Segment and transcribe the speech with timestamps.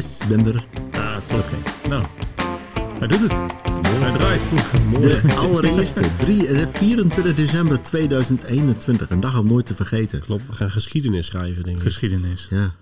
[0.00, 0.64] yes, ben er.
[0.92, 1.46] Ah, top.
[1.88, 2.04] Nou,
[2.98, 3.32] hij doet het.
[3.86, 4.42] Hij draait.
[5.00, 9.10] De allereerste, drie- eh, 24 december 2021.
[9.10, 10.20] Een dag om nooit te vergeten.
[10.20, 11.82] Klopt, we gaan geschiedenis schrijven, denk ik.
[11.82, 12.46] Geschiedenis.
[12.50, 12.74] Ja,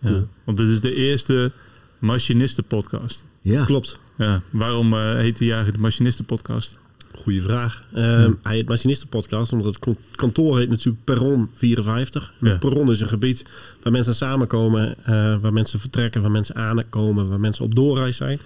[0.00, 0.24] Ja.
[0.44, 1.52] Want dit is de eerste
[1.98, 3.24] machinisten-podcast.
[3.42, 3.64] ja.
[3.64, 3.98] Klopt.
[4.18, 4.40] Ja.
[4.50, 6.78] Waarom eh, heet die eigenlijk de machinisten-podcast?
[7.18, 7.84] Goeie vraag.
[7.94, 12.32] Ehm, Hij heet Machinistenpodcast, omdat het kantoor heet natuurlijk Perron 54.
[12.40, 12.56] En Ja.
[12.58, 13.44] Perron is een gebied
[13.82, 18.38] waar mensen samenkomen, eh, waar mensen vertrekken, waar mensen aankomen, waar mensen op doorreis zijn.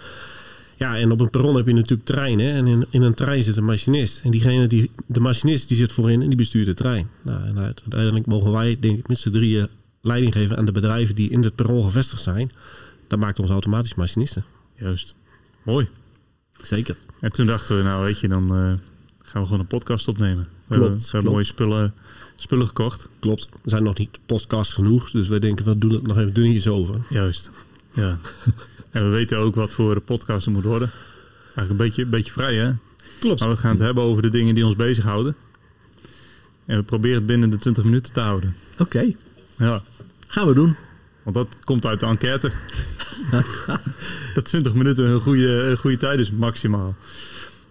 [0.77, 2.53] Ja, en op een perron heb je natuurlijk treinen.
[2.53, 4.21] En in, in een trein zit een machinist.
[4.25, 7.09] En diegene die, de machinist die zit voorin en die bestuurt de trein.
[7.23, 9.69] Nou, en uiteindelijk mogen wij, denk ik, met z'n drieën
[10.01, 12.51] leiding geven aan de bedrijven die in het perron gevestigd zijn.
[13.09, 14.45] Dat maakt ons automatisch machinisten.
[14.77, 15.15] Juist.
[15.63, 15.89] Mooi.
[16.63, 16.97] Zeker.
[17.21, 18.57] En toen dachten we, nou weet je, dan eh,
[19.23, 20.49] gaan we gewoon een podcast opnemen.
[20.67, 21.95] We Klopt, hebben, we hebben mooie spullen,
[22.37, 23.09] spullen gekocht.
[23.19, 23.45] Klopt.
[23.45, 25.11] Er zijn nog niet podcasts genoeg.
[25.11, 26.95] Dus wij denken, we doen het nog even dunnetjes over.
[27.09, 27.51] Juist.
[27.93, 28.19] Ja.
[28.91, 30.91] en we weten ook wat voor podcast er moet worden.
[31.45, 32.73] Eigenlijk een beetje, een beetje vrij, hè?
[33.21, 33.41] Klopt.
[33.41, 35.37] Maar we gaan het hebben over de dingen die ons bezighouden.
[36.65, 38.55] En we proberen het binnen de 20 minuten te houden.
[38.79, 39.13] Oké,
[39.59, 39.83] Ja,
[40.27, 40.77] gaan we doen.
[41.23, 42.51] want dat komt uit de enquête.
[44.39, 46.95] dat 20 minuten een goede, een goede tijd is, maximaal.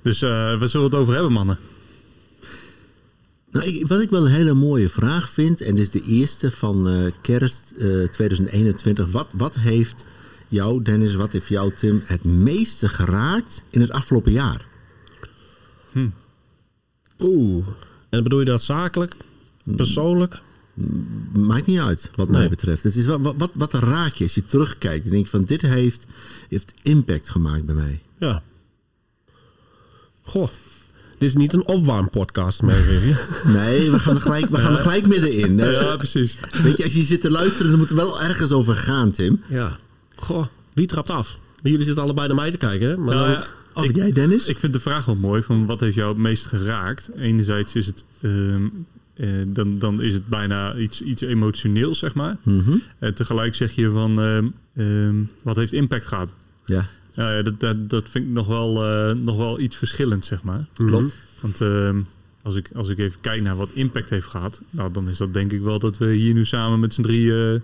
[0.02, 1.58] Dus eh waar zullen we het over hebben, mannen?
[3.52, 6.52] Nou, ik- wat ik wel een hele mooie vraag vind, en dit is de eerste
[6.52, 9.12] van eh, kerst eh, 2021.
[9.12, 10.06] Wat, wat heeft
[10.48, 14.66] jou, Dennis, wat heeft jou, Tim, het meeste geraakt in het afgelopen jaar?
[17.20, 17.68] Oeh.
[18.10, 19.16] En bedoel je dat zakelijk?
[19.64, 20.40] Persoonlijk?
[21.34, 22.50] Maakt niet uit, wat mij Nee.
[22.50, 22.84] betreft.
[22.84, 25.06] Het is wat, wat, wat, raak je als je terugkijkt.
[25.06, 26.06] Je denkt van, dit heeft,
[26.50, 28.00] heeft impact gemaakt bij mij.
[28.20, 28.42] Ja.
[30.24, 30.50] Goh.
[31.18, 33.28] Dit is niet een opwarmpodcast, merk ik.
[33.54, 35.58] Nee, we gaan er gelijk, we gaan er gelijk middenin.
[35.58, 36.38] Ja, precies.
[36.64, 39.42] Weet je, als je zit te luisteren, dan moet er wel ergens over gaan, Tim.
[39.48, 39.78] Ja.
[40.16, 40.46] Goh.
[40.74, 41.38] Wie trapt af?
[41.64, 42.98] Jullie zitten allebei naar mij te kijken, hè?
[42.98, 44.46] Maar Nou dan- ja, Of ik, jij, Dennis?
[44.48, 47.10] ik vind de vraag wel mooi van wat heeft jou het meest geraakt?
[47.16, 48.66] Enerzijds is het, ehm,
[49.18, 52.38] eh, dan, dan is het bijna iets, iets emotioneels, zeg maar.
[52.44, 52.78] Mhm.
[53.00, 56.34] En tegelijk zeg je van ehm, ehm, wat heeft impact gehad?
[56.66, 56.86] Ja,
[57.42, 60.66] dat, dat, dat vind ik nog wel, eh, nog wel iets verschillend, zeg maar.
[60.74, 61.16] klopt.
[61.40, 62.00] Want ehm,
[62.42, 65.34] als, ik, als ik even kijk naar wat impact heeft gehad, nou, dan is dat
[65.34, 67.62] denk ik wel dat we hier nu samen met z'n drieën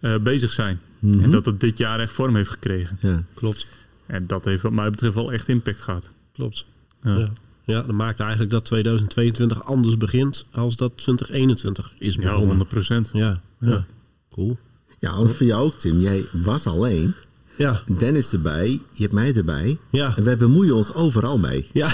[0.00, 0.80] eh, bezig zijn.
[0.98, 1.22] Mhm.
[1.22, 2.98] En dat het dit jaar echt vorm heeft gekregen.
[3.00, 3.22] Ja.
[3.34, 3.66] Klopt.
[4.06, 6.10] En dat heeft wat mij betreft wel echt impact gehad.
[6.32, 6.64] Klopt.
[7.02, 7.18] Ja.
[7.18, 7.32] Ja.
[7.64, 12.46] Ja, dat maakt eigenlijk dat 2022 anders begint als dat 2021 is Ja, begonnen.
[12.46, 13.10] 100 procent.
[13.12, 13.68] Ja, ja.
[13.70, 13.84] Ja.
[14.30, 14.56] Cool.
[14.98, 16.00] Ja, voor jou ook, Tim.
[16.00, 17.14] Jij was alleen.
[17.56, 18.68] Ja, Dennis erbij.
[18.68, 19.78] Je hebt mij erbij.
[19.90, 20.12] ja.
[20.16, 21.66] En wij bemoeien ons overal mee.
[21.72, 21.88] Ja.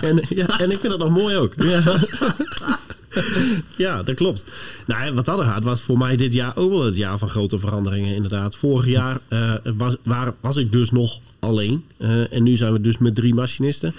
[0.00, 1.54] en, ja, en ik vind dat nog mooi ook.
[1.62, 1.82] Ja,
[3.76, 4.44] ja dat klopt.
[4.86, 7.58] Nou, wat dat gaat, was voor mij dit jaar ook wel het jaar van grote
[7.58, 8.14] veranderingen.
[8.14, 8.56] Inderdaad.
[8.56, 11.84] Vorig jaar eh, was, waar, was ik dus nog alleen.
[11.96, 13.94] Eh, en nu zijn we dus met drie machinisten.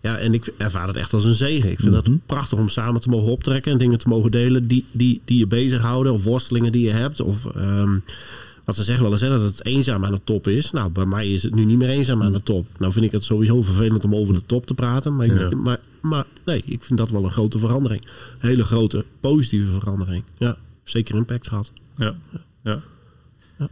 [0.00, 1.70] Ja, en ik ervaar het echt als een zegen.
[1.70, 4.84] Ik vind het prachtig om samen te mogen optrekken en dingen te mogen delen die,
[4.92, 6.12] die, die je bezighouden.
[6.12, 7.20] Of worstelingen die je hebt.
[7.20, 7.98] Of ehm,
[8.64, 10.70] wat ze zeggen wel eens, hè, dat het eenzaam aan de top is.
[10.70, 12.66] Nou, bij mij is het nu niet meer eenzaam aan de top.
[12.78, 15.16] Nou vind ik het sowieso vervelend om over de top te praten.
[15.16, 15.56] Maar, ik- Ja.
[15.56, 15.78] maar,
[16.08, 18.06] maar nee, ik vind dat wel een grote verandering.
[18.38, 20.22] Hele grote, positieve verandering.
[20.38, 21.72] Ja, zeker impact gehad.
[21.96, 22.14] Ja.
[22.62, 22.80] ja.
[23.58, 23.68] Ja.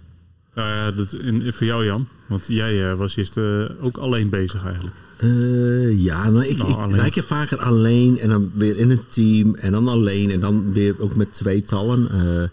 [0.54, 4.28] Nou ja, dat, in, voor jou Jan, want jij eh, was eerst eh, ook alleen
[4.28, 4.94] bezig eigenlijk.
[5.16, 9.54] Eh, ja, nou, ik, Nou, ik je vaker alleen en dan weer in een team
[9.54, 12.10] en dan alleen en dan weer ook met tweetallen.
[12.10, 12.48] Eh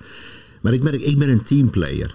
[0.62, 2.14] maar ik merk, ik ben een teamplayer.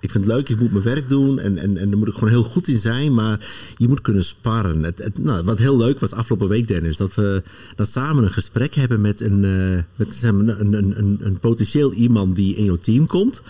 [0.00, 2.14] Ik vind het leuk, ik moet mijn werk doen en, en, en daar moet ik
[2.14, 4.82] gewoon heel goed in zijn, maar je moet kunnen sparren.
[4.82, 7.42] Het, het, nou, wat heel leuk was afgelopen week, Dennis, dat we
[7.76, 12.36] dan samen een gesprek hebben met een, eh, met, een, een, een, een potentieel iemand
[12.36, 13.42] die in jouw team komt.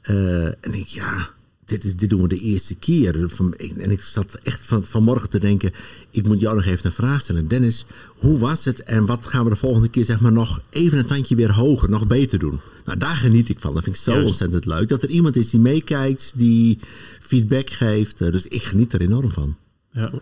[0.00, 1.30] Eh, en ik, ja,
[1.68, 3.30] dit, is, dit doen we de eerste keer.
[3.76, 5.72] En ik zat echt van, vanmorgen te denken,
[6.10, 7.48] ik moet jou nog even een vraag stellen.
[7.48, 7.86] Dennis,
[8.18, 11.06] hoe was het en wat gaan we de volgende keer zeg maar nog even een
[11.06, 12.60] tandje weer hoger, nog beter doen?
[12.84, 13.74] Nou, daar geniet ik van.
[13.74, 14.26] Dat vind ik zo Juist.
[14.26, 14.88] ontzettend leuk.
[14.88, 16.78] Dat er iemand is die meekijkt, die
[17.20, 18.20] feedback geeft.
[18.20, 19.56] Eh, dus ik geniet er enorm van.
[19.92, 20.12] Ja.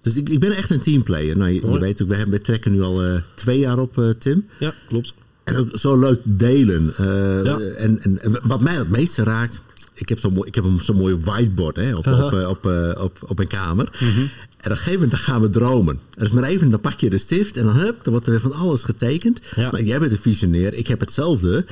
[0.00, 1.36] Dus ik, ik ben echt een teamplayer.
[1.36, 4.10] Nou, je, weet ook, we, hebben, we trekken nu al eh, twee jaar op, eh,
[4.10, 4.46] Tim.
[4.58, 5.14] Ja, klopt.
[5.44, 6.94] En ook zo leuk delen.
[6.96, 7.58] Ja.
[7.58, 9.62] en, en wat mij het meeste raakt.
[10.00, 12.66] Ik heb zo'n mooi, ik heb een zo'n mooie whiteboard hè, op, op, eh, op,
[12.66, 13.88] eh, op, op mijn kamer.
[14.00, 16.00] En op een gegeven moment dan gaan we dromen.
[16.14, 18.32] Er is maar even, dan pak je de stift en dan, hup, dan wordt er
[18.32, 19.40] weer van alles getekend.
[19.56, 19.70] Ja.
[19.70, 21.64] Maar jij bent een visionair, ik heb hetzelfde.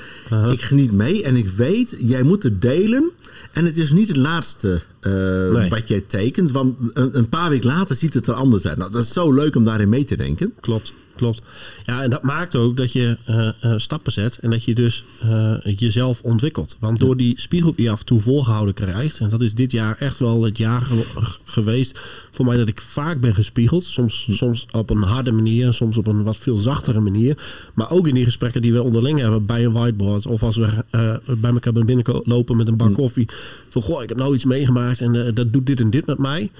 [0.51, 3.11] Ik geniet mee en ik weet, jij moet het delen.
[3.53, 5.13] En het is niet het laatste eh,
[5.53, 5.69] Nee.
[5.69, 6.51] wat jij tekent.
[6.51, 8.77] Want een, een paar weken later ziet het er anders uit.
[8.79, 10.53] Nou, dat is zo leuk om daarin mee te denken.
[10.61, 10.93] Klopt.
[11.19, 11.43] Klopt.
[11.85, 15.05] Ja, en dat maakt ook dat je eh, eh, stappen zet en dat je dus
[15.21, 16.77] eh, jezelf ontwikkelt.
[16.81, 19.73] Want door die spiegel die je af en toe volgehouden krijgt, en dat is dit
[19.73, 22.01] jaar echt wel het jaar ge- geweest
[22.31, 23.85] voor mij dat ik vaak ben gespiegeld.
[23.85, 27.39] Soms, soms op een harde manier, soms op een wat veel zachtere manier.
[27.75, 30.27] Maar ook in die gesprekken die we onderling hebben bij een whiteboard.
[30.27, 33.29] Of als we eh, bij elkaar naar binnen lopen met een bak koffie.
[33.69, 36.51] Van goh, ik heb nou iets meegemaakt en dat doet dit en dit met mij.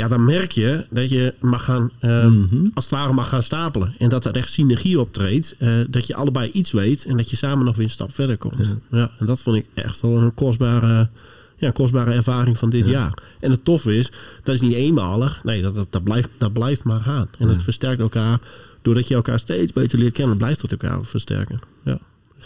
[0.00, 2.44] Ja, dan merk je dat je mag gaan, ehm,
[2.74, 3.94] als het ware mag gaan stapelen.
[3.98, 5.54] En dat er echt synergie optreedt.
[5.58, 8.36] eh, dat je allebei iets weet en dat je samen nog weer een stap verder
[8.36, 8.76] komt.
[8.90, 9.10] Ja.
[9.18, 11.08] en dat vond ik echt wel een kostbare,
[11.56, 13.14] ja, kostbare ervaring van dit jaar.
[13.40, 14.10] En het toffe is,
[14.42, 15.44] dat is niet eenmalig.
[15.44, 17.28] Nee, dat, dat, dat, blijft, dat blijft maar gaan.
[17.38, 18.38] En het versterkt elkaar.
[18.82, 21.60] Doordat je elkaar steeds beter leert kennen, blijft het elkaar versterken.
[21.84, 21.98] Ja,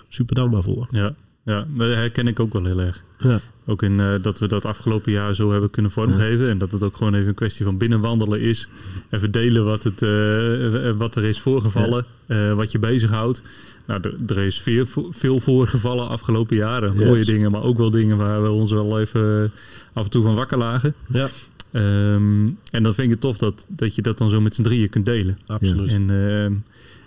[0.08, 0.86] super dankbaar voor.
[0.90, 1.14] Ja,
[1.44, 3.02] ja, dat herken ik ook wel heel erg.
[3.18, 6.48] Ja, Ook in eh, dat we dat afgelopen jaar zo hebben kunnen vormgeven.
[6.48, 8.68] En dat het ook gewoon even een kwestie van binnenwandelen is.
[9.08, 12.04] En verdelen wat, het, eh, wat er is voorgevallen.
[12.26, 13.42] eh, wat je bezighoudt.
[13.86, 16.98] Nou, er, is veel, veel voorgevallen afgelopen jaren.
[16.98, 17.06] Ja.
[17.06, 19.52] Mooie dingen, maar ook wel dingen waar we ons wel even
[19.92, 20.94] af en toe van wakker lagen.
[21.06, 21.28] ja
[21.74, 24.62] Ehm, en dan vind ik het tof dat, dat je dat dan zo met z'n
[24.62, 25.38] drieën kunt delen.
[25.46, 25.90] absoluut.
[25.90, 26.52] En, ehm,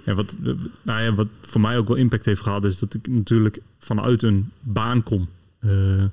[0.03, 0.35] en wat,
[0.81, 4.23] nou ja, wat voor mij ook wel impact heeft gehad, is dat ik natuurlijk vanuit
[4.23, 5.27] een baan kom.
[5.59, 6.03] eh,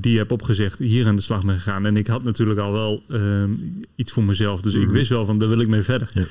[0.00, 1.86] die heb opgezegd, hier aan de slag ben gegaan.
[1.86, 3.50] En ik had natuurlijk al wel ehm,
[3.94, 4.60] iets voor mezelf.
[4.60, 6.10] Dus ik wist wel van, daar wil ik mee verder.
[6.14, 6.24] Ja.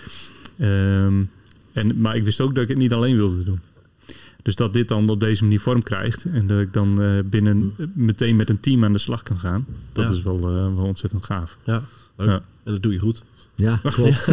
[0.58, 1.24] Ehm,
[1.74, 3.60] en, maar ik wist ook dat ik het niet alleen wilde doen.
[4.42, 6.26] Dus dat dit dan op deze manier vorm krijgt.
[6.26, 9.66] En dat ik dan eh, binnen meteen met een team aan de slag kan gaan.
[9.94, 10.12] Dat Ja.
[10.12, 11.58] is wel, eh, wel ontzettend gaaf.
[11.64, 11.84] Ja,
[12.18, 12.28] leuk.
[12.28, 12.42] Ja.
[12.64, 13.24] En dat doe je goed.
[13.56, 14.24] Ja, klopt.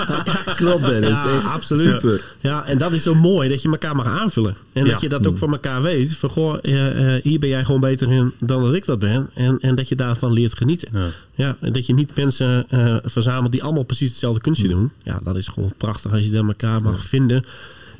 [0.56, 1.10] klopt, Dennis.
[1.10, 2.00] Ja, Echt absoluut.
[2.00, 2.24] Super.
[2.40, 4.56] Ja, en dat is zo mooi dat je elkaar mag aanvullen.
[4.72, 4.90] En Ja.
[4.92, 6.16] dat je dat ook van elkaar weet.
[6.16, 9.30] Van goh, eh, eh, hier ben jij gewoon beter in dan dat ik dat ben.
[9.34, 10.88] En, en dat je daarvan leert genieten.
[10.92, 11.06] Ja.
[11.34, 14.90] Ja, en dat je niet mensen eh, verzamelt die allemaal precies hetzelfde kunstje doen.
[15.02, 17.44] Ja, dat is gewoon prachtig als je dat elkaar mag vinden.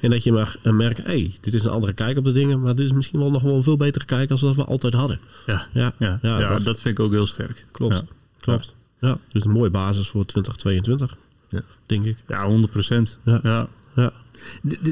[0.01, 2.61] En dat je mag merken, hé, hey, dit is een andere kijk op de dingen.
[2.61, 4.93] Maar dit is misschien wel nog wel een veel betere kijk als dat we altijd
[4.95, 5.19] hadden.
[5.47, 7.65] Ja, Ja, ja, ja, dat, dat- vind ik ook heel sterk.
[7.71, 8.03] Klopt.
[8.41, 8.75] Klopt.
[9.01, 11.17] Ja, dus een mooie basis voor 2022.
[11.49, 11.61] Ja.
[11.87, 12.17] Denk ik.
[12.29, 13.19] Ja, 100 procent.
[13.25, 13.69] Ja.
[13.95, 14.13] Ja.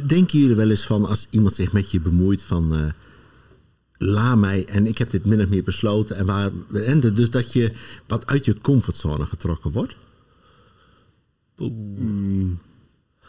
[0.07, 2.77] Denken jullie wel eens van als iemand zich met je bemoeit van...
[2.77, 2.87] eh
[3.99, 6.17] la mij en ik heb dit min of meer besloten.
[6.17, 7.73] En waar, en de- dus dat je
[8.07, 9.97] wat uit je comfortzone getrokken wordt?
[11.57, 12.59] Mm,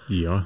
[0.08, 0.46] ja.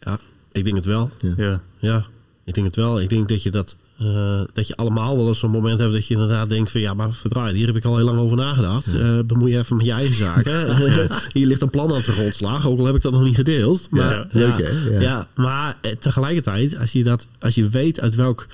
[0.00, 0.18] ja,
[0.52, 1.10] ik denk het wel.
[1.36, 1.62] ja.
[1.78, 2.06] Ja,
[2.44, 3.00] ik denk het wel.
[3.00, 6.06] Ik denk dat je dat, eh, dat je allemaal wel eens zo'n moment hebt dat
[6.06, 8.94] je inderdaad denkt van ja, maar verdraai, hier heb ik al heel lang over nagedacht.
[8.94, 10.76] Eh, bemoei je even met je eigen zaken.
[11.32, 13.86] hier ligt een plan aan de grondslag, ook al heb ik dat nog niet gedeeld.
[13.90, 14.90] Maar, Ja, leuk, hè?
[14.94, 15.00] Ja.
[15.00, 15.28] Ja.
[15.34, 18.46] maar eh, tegelijkertijd, als je, dat, als je weet uit welk,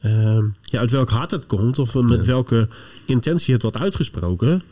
[0.00, 2.68] ehm, ja, uit welk hart het komt of met welke
[3.04, 4.62] intentie het wordt uitgesproken.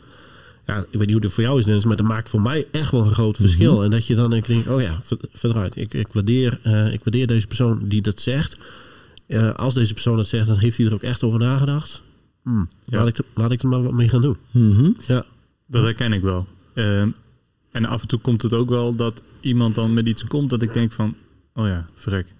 [0.67, 2.67] Ja, ik weet niet hoe het voor jou is, Dennis, maar dat maakt voor mij
[2.71, 3.83] echt wel een groot verschil.
[3.83, 5.75] En dat je dan denk ik, oh ja, ver- verdraaid.
[5.75, 6.59] Ik, ik, waardeer,
[6.91, 8.57] ik waardeer deze persoon die dat zegt.
[9.31, 12.01] Eh, als deze persoon dat zegt, dan heeft hij er ook echt over nagedacht.
[12.43, 12.65] Hm, Ja.
[12.85, 14.37] laat, ik er, laat ik er maar wat mee gaan doen.
[14.51, 14.89] Mhm.
[15.07, 15.25] Ja,
[15.67, 16.47] Dat herken ik wel.
[16.73, 17.09] Ehm,
[17.71, 20.61] en af en toe komt het ook wel dat iemand dan met iets komt dat
[20.61, 21.15] ik denk van...
[21.55, 22.33] Oh ja, verrek.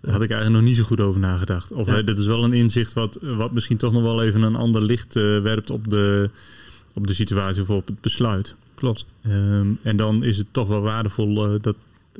[0.00, 1.72] Daar had ik eigenlijk nog niet zo goed over nagedacht.
[1.72, 1.96] Of Ja.
[1.98, 4.82] eh, dit is wel een inzicht wat, wat misschien toch nog wel even een ander
[4.82, 6.30] licht eh, werpt op de,
[6.94, 8.54] op de situatie of op het besluit.
[8.74, 9.04] klopt.
[9.22, 11.76] Ehm, en dan is het toch wel waardevol eh, dat,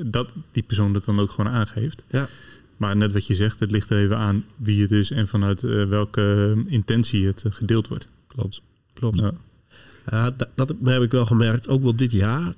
[0.06, 2.04] dat die persoon dat dan ook gewoon aangeeft.
[2.10, 2.28] Ja.
[2.84, 5.64] Maar net wat je zegt, het ligt er even aan wie het is en vanuit
[5.64, 8.08] eh, welke eh, intentie het eh, gedeeld wordt.
[8.26, 8.62] Klopt.
[8.94, 9.18] Klopt.
[9.18, 10.30] Ja.
[10.30, 12.54] Dat, dat heb ik wel gemerkt, ook wel dit jaar.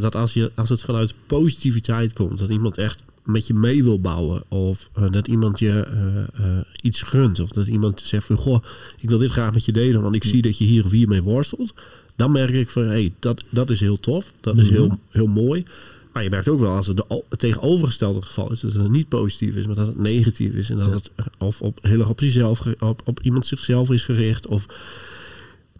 [0.00, 4.00] dat als, je, als het vanuit positiviteit komt, dat iemand echt met je mee wil
[4.00, 4.42] bouwen.
[4.48, 5.86] Of dat iemand je
[6.80, 7.40] iets gunt.
[7.40, 8.64] Of dat iemand zegt van, goh,
[8.98, 11.08] ik wil dit graag met je delen, want ik zie dat je hier of hier
[11.08, 11.74] mee worstelt.
[12.16, 14.32] Dan merk ik van, hé, hey, dat, dat is heel tof.
[14.40, 15.64] Dat is heel, heel mooi.
[16.12, 19.08] Maar je merkt ook wel als het de het tegenovergestelde geval is, dat het niet
[19.08, 20.70] positief is, maar dat het negatief is.
[20.70, 24.46] En dat het of op, heel erg op, zichzelf, op, op iemand zichzelf is gericht.
[24.46, 24.66] Of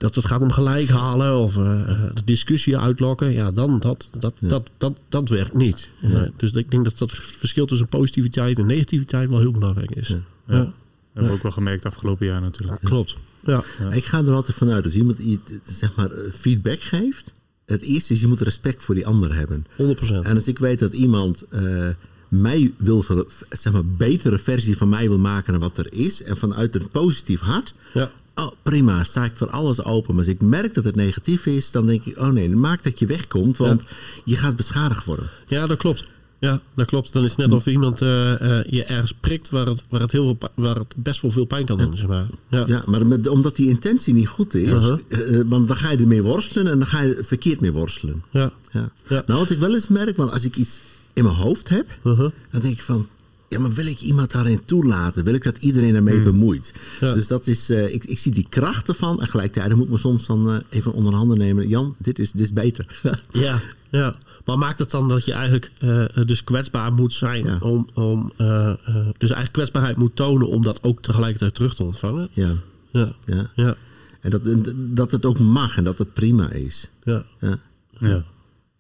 [0.03, 3.33] dat het gaat om gelijk halen of eh, eh, de discussie uitlokken.
[3.33, 5.91] Ja, dan dat, dat, dat, dat, dat werkt niet.
[6.01, 10.09] Eh, dus ik denk dat dat verschil tussen positiviteit en negativiteit wel heel belangrijk is.
[10.09, 10.59] Ja, Ja.
[10.59, 10.73] Dat
[11.12, 12.81] hebben we ook wel gemerkt afgelopen jaar natuurlijk.
[12.81, 13.17] klopt.
[13.45, 17.33] Ja, Ik ga er altijd vanuit, als iemand je, zeg maar, feedback geeft...
[17.66, 19.66] Het eerste is, je moet respect voor die ander hebben.
[19.66, 19.76] 100%.
[20.23, 21.88] En als ik weet dat iemand eh,
[22.28, 23.04] mij wil,
[23.50, 26.23] zeg maar, betere versie van mij wil maken dan wat er is...
[26.23, 27.75] en vanuit een positief hart...
[27.92, 28.11] Ja.
[28.35, 30.14] Oh, prima, sta ik voor alles open.
[30.14, 32.19] Maar als ik merk dat het negatief is, dan denk ik...
[32.19, 33.85] oh nee, maak dat je wegkomt, want
[34.25, 35.28] je gaat beschadigd worden.
[35.47, 36.04] ja, dat klopt.
[36.43, 37.13] Ja, dat klopt.
[37.13, 40.13] Dan is het net of iemand eh, eh, je ergens prikt waar het, waar, het
[40.13, 41.97] heel veel, waar het best wel veel pijn kan doen.
[41.97, 42.27] Zeg maar.
[42.49, 42.65] ja.
[42.67, 44.79] Ja, maar met, omdat die intentie niet goed is...
[44.79, 44.99] Uh-huh.
[45.09, 48.23] eh, want dan ga je ermee worstelen en dan ga je verkeerd mee worstelen.
[48.31, 48.53] Ja.
[48.73, 48.91] Ja.
[49.09, 49.23] Ja.
[49.27, 50.79] Nou, wat ik wel eens merk, want als ik iets
[51.13, 52.31] in mijn hoofd heb, Uh-huh.
[52.51, 53.07] dan denk ik van...
[53.49, 55.25] Ja, maar wil ik iemand daarin toelaten?
[55.25, 56.73] Wil ik dat iedereen ermee bemoeit?
[57.01, 57.13] Ja.
[57.13, 59.21] Dus dat is, ik, ik zie die krachten van.
[59.21, 61.69] En gelijktijdig moet ik me soms dan even onder handen nemen.
[61.69, 63.01] Jan, dit is, dit is beter.
[63.33, 64.15] Ja, ja.
[64.45, 67.59] Maar maakt het dan dat je eigenlijk eh, dus kwetsbaar moet zijn Ja.
[67.61, 71.85] om, om eh, eh, dus eigenlijk kwetsbaarheid moet tonen om dat ook tegelijkertijd terug te
[71.85, 72.29] ontvangen?
[72.33, 72.55] ja,
[72.91, 73.51] Ja, ja.
[73.55, 73.77] ja,
[74.21, 74.43] En dat,
[74.75, 76.91] dat het ook mag en dat het prima is.
[77.03, 77.25] ja.
[77.41, 77.57] Ja,
[77.99, 78.25] Ja.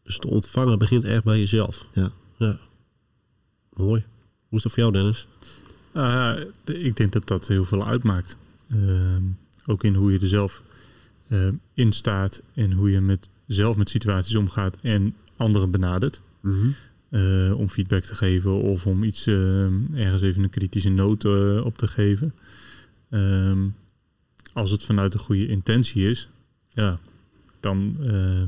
[0.04, 1.86] Dus te ontvangen begint echt bij jezelf.
[1.92, 2.10] ja.
[2.36, 2.58] Ja.
[3.72, 4.04] Mooi.
[4.48, 5.26] Hoe is dat voor jou, Dennis?
[5.96, 6.32] Uh,
[6.64, 8.36] ik denk dat dat heel veel uitmaakt.
[8.70, 9.22] Ehm,
[9.66, 10.62] ook in hoe je er zelf
[11.28, 16.22] eh, in staat en hoe je met, zelf met situaties omgaat en anderen benadert.
[17.08, 21.64] eh, om feedback te geven of om iets eh, ergens even een kritische noot eh,
[21.64, 22.34] op te geven.
[23.10, 23.58] Ehm,
[24.52, 26.28] als het vanuit een goede intentie is,
[26.70, 26.98] ja,
[27.60, 28.42] dan, eh,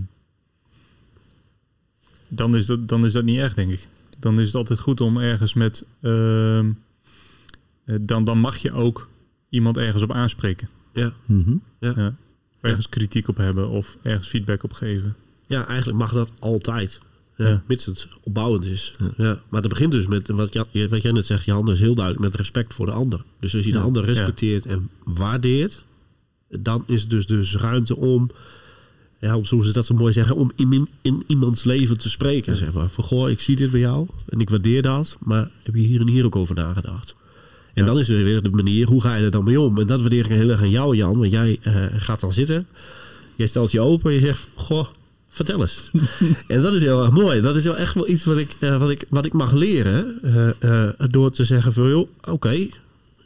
[2.29, 3.87] dan, is dat, dan is dat niet erg, denk ik.
[4.19, 5.87] Dan is het altijd goed om ergens met.
[6.01, 6.71] ehm,
[7.85, 9.09] eh, dan, dan mag je ook
[9.49, 10.69] iemand ergens op aanspreken.
[10.93, 11.13] Ja.
[11.27, 11.57] Mhm.
[11.81, 12.15] Ja.
[12.61, 15.15] Ergens kritiek op hebben of ergens feedback op geven.
[15.47, 17.01] Ja, eigenlijk mag dat altijd.
[17.37, 17.63] Ja, Ja.
[17.67, 18.95] Mits het opbouwend is.
[18.99, 19.25] Ja.
[19.25, 19.41] Ja.
[19.49, 20.55] Maar dat begint dus met, wat,
[20.89, 23.25] wat jij net zegt, Jan, is heel duidelijk met respect voor de ander.
[23.41, 25.83] Dus als je de ander respecteert en waardeert,
[26.49, 28.31] dan is dus dus ruimte om,
[29.21, 32.57] ja, om zoals ze dat zo mooi zeggen, om in, in iemands leven te spreken.
[32.57, 32.89] Zeg maar.
[32.89, 36.01] Van, goh, ik zie dit bij jou en ik waardeer dat, maar heb je hier
[36.01, 37.15] en hier ook over nagedacht?
[37.75, 39.79] En dan is er weer de manier, hoe ga je er dan mee om?
[39.79, 41.19] En dat waardeer ik heel erg aan jou, Jan.
[41.19, 42.67] Want jij eh, gaat dan zitten,
[43.37, 44.87] jij stelt je open en je zegt, goh,
[45.35, 45.91] vertel eens.
[46.47, 47.41] en dat is heel erg mooi.
[47.41, 50.23] Dat is wel echt wel iets wat ik, eh, wat ik, wat ik mag leren.
[50.61, 52.69] eh, door te zeggen van, joh, oké,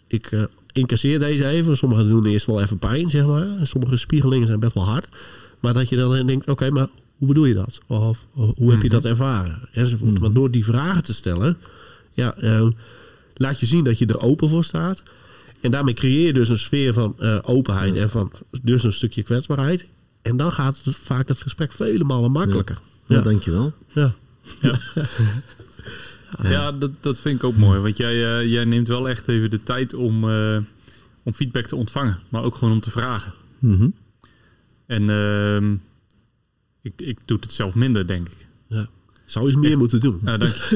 [0.06, 1.76] ik incasseer deze even.
[1.76, 3.46] Sommigen doen eerst wel even pijn, zeg maar.
[3.62, 5.08] Sommige spiegelingen zijn best wel hard.
[5.60, 6.86] Maar dat je dan denkt, oké, maar
[7.16, 7.80] hoe bedoel je dat?
[7.86, 9.68] Of hoe heb je dat ervaren?
[9.72, 10.20] Enzovoort.
[10.20, 11.56] Maar door die vragen te stellen,
[12.12, 12.34] ja,
[13.34, 15.02] laat je zien dat je er open voor staat.
[15.60, 19.88] En daarmee creëer je dus een sfeer van openheid en van dus een stukje kwetsbaarheid.
[20.28, 22.78] En dan gaat het vaak het gesprek vele malen makkelijker.
[23.06, 23.23] Ja, Ja.
[23.23, 23.73] dankjewel.
[23.92, 24.14] Ja.
[26.42, 27.80] Ja, dat, dat vind ik ook mooi.
[27.80, 30.56] Want jij, eh, jij neemt wel echt even de tijd om, eh,
[31.23, 32.18] om feedback te ontvangen.
[32.28, 33.32] Maar ook gewoon om te vragen.
[33.58, 33.88] Mhm.
[34.87, 35.73] En ehm,
[36.82, 38.47] ik, ik doe het zelf minder, denk ik.
[39.28, 39.78] Zou eens meer Echt?
[39.78, 40.18] moeten doen.
[40.23, 40.54] Nou, dank.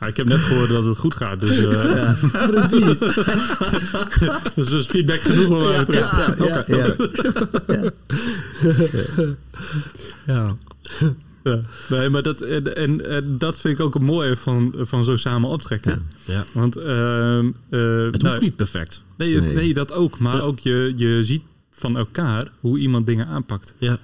[0.00, 1.40] Ja, ik heb net gehoord dat het goed gaat.
[1.40, 2.98] Dus, eh Precies.
[4.54, 6.10] dus, dus feedback genoeg wat mij betreft.
[6.38, 6.94] Ja, ja.
[10.26, 10.56] Ja.
[11.44, 11.60] Ja.
[11.88, 15.50] Nee, maar dat, en, en, dat vind ik ook het mooie van, van zo samen
[15.50, 16.06] optrekken.
[16.24, 16.44] ja.
[16.52, 19.04] Want eh, Het nou, hoeft niet perfect.
[19.16, 19.54] Nee, Nee.
[19.54, 19.74] nee.
[19.74, 20.18] dat ook.
[20.18, 20.40] Maar Ja.
[20.40, 23.74] ook je, je ziet van elkaar hoe iemand dingen aanpakt.
[23.78, 23.98] Ja.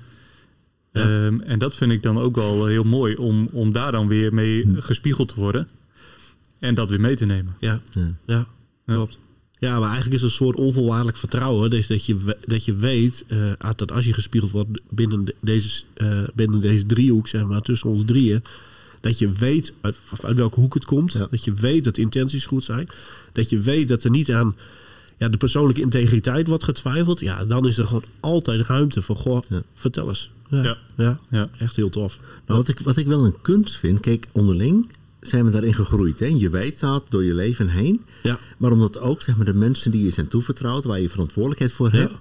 [0.92, 1.00] Ja.
[1.26, 4.34] Ehm, en dat vind ik dan ook wel heel mooi om, om daar dan weer
[4.34, 5.68] mee gespiegeld te worden.
[6.58, 7.54] En dat weer mee te nemen.
[7.60, 7.80] Ja.
[7.92, 8.08] Ja.
[8.26, 8.46] Ja.
[8.86, 8.94] Ja.
[8.94, 9.18] Klopt.
[9.58, 11.70] Ja, maar eigenlijk is het een soort onvoorwaardelijk vertrouwen.
[11.70, 15.82] Dus dat je, dat je weet eh, dat als je gespiegeld wordt binnen, de- deze,
[15.94, 18.42] eh, binnen deze driehoek, zeg maar, tussen ons drieën.
[19.00, 21.12] Dat je weet uit, uit welke hoek het komt.
[21.12, 21.26] Ja.
[21.30, 22.88] Dat je weet dat intenties goed zijn.
[23.32, 24.56] Dat je weet dat er niet aan
[25.18, 27.20] ja, de persoonlijke integriteit wordt getwijfeld.
[27.20, 29.62] Ja, dan is er gewoon altijd ruimte voor, goh, Ja.
[29.74, 30.30] vertel eens.
[30.60, 30.76] Ja.
[30.96, 31.20] Ja.
[31.30, 31.48] Ja.
[31.58, 32.18] Echt heel tof.
[32.46, 34.86] Nou, wat, ik, wat ik wel een kunst vind, kijk, onderling
[35.20, 36.18] zijn we daarin gegroeid.
[36.18, 36.26] Hè?
[36.26, 38.04] Je weet dat door je leven heen.
[38.22, 38.38] Ja.
[38.56, 41.90] Maar omdat ook zeg maar, de mensen die je zijn toevertrouwd, waar je verantwoordelijkheid voor
[41.90, 42.14] hebt,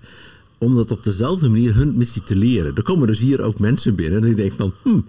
[0.57, 2.75] om dat op dezelfde manier hun missie te leren.
[2.75, 5.00] Er komen dus hier ook mensen binnen en ik denk van, hm,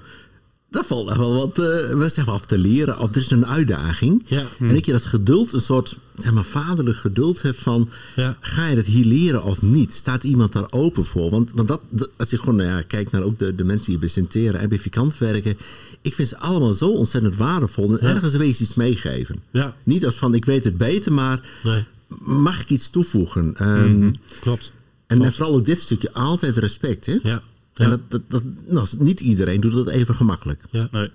[0.72, 2.98] daar valt nog wel wat we zeggen, af te leren.
[2.98, 4.22] Of er is een uitdaging.
[4.26, 4.44] Ja.
[4.60, 7.88] En dat je dat geduld, een soort zeg maar, vaderlijk geduld hebt van...
[8.16, 8.36] Ja.
[8.40, 9.94] ga je dat hier leren of niet?
[9.94, 11.30] Staat iemand daar open voor?
[11.30, 13.86] Want, want dat, dat- als je gewoon nou ja, kijkt naar ook de, de mensen
[13.90, 15.56] die presenteren en bij Vikant werken...
[16.02, 17.98] ik vind ze allemaal zo ontzettend waardevol.
[17.98, 19.42] En ergens je iets meegeven.
[19.50, 19.76] Ja.
[19.84, 21.84] Niet als van, ik weet het beter, maar Nee.
[22.24, 23.54] mag ik iets toevoegen?
[23.56, 24.10] Ehm,
[24.40, 24.72] Klopt.
[25.06, 27.06] en, en vooral ook dit stukje, altijd respect.
[27.06, 27.18] Hè?
[27.22, 27.42] Ja.
[27.74, 30.64] En dat, dat, dat, nou, niet iedereen doet dat even gemakkelijk.
[30.70, 30.88] Ja.
[30.92, 31.10] Nee.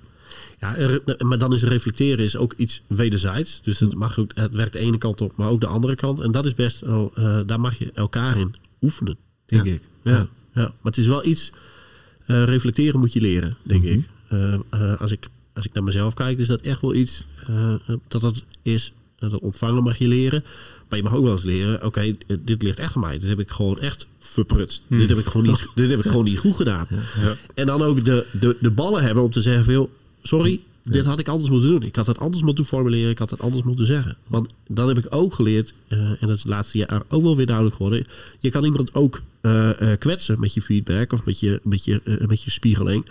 [0.60, 3.60] Ja, er- maar dan is reflecteren is ook iets wederzijds.
[3.64, 6.20] Dus het, mag ook, het werkt de ene kant op, maar ook de andere kant.
[6.20, 9.72] En dat is best wel, eh, daar mag je elkaar in oefenen, denk Ja.
[9.72, 9.82] ik.
[10.04, 10.12] Ja.
[10.12, 10.28] Ja.
[10.54, 10.62] Ja.
[10.64, 11.52] Maar het is wel iets,
[12.26, 13.94] eh, reflecteren moet je leren, denk Mhm.
[13.94, 14.06] ik.
[14.28, 15.30] Eh, eh, als ik.
[15.54, 17.74] Als ik naar mezelf kijk, is dat echt wel iets eh,
[18.08, 18.94] dat dat is.
[19.20, 20.44] Eh, dat ontvangen mag je leren.
[20.90, 23.18] Maar je mag ook wel eens leren, oké, eh, dit ligt echt aan mij.
[23.18, 24.84] Dit heb ik gewoon echt verprutst.
[24.88, 26.88] Dit, heb ik gewoon niet, dit heb ik gewoon niet goed gedaan.
[26.90, 27.36] Ja.
[27.54, 29.90] En dan ook de, de, de ballen hebben om te zeggen: van, joh,
[30.22, 31.84] sorry, dit had ik anders moeten doen.
[31.84, 33.10] Ik had het anders moeten formuleren.
[33.10, 34.18] Ik had het anders moeten zeggen.
[34.28, 35.74] Want dat heb ik ook geleerd.
[35.88, 38.06] eh, en dat is het laatste jaar ook wel weer duidelijk geworden.
[38.40, 39.22] Je kan iemand ook
[40.00, 43.06] kwetsen met je feedback of met je, met je, met je spiegeling.